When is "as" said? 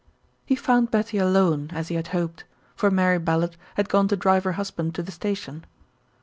1.75-1.89